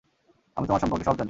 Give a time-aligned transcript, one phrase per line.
[0.57, 1.19] আমি তোমার সম্পর্কে সব জানি।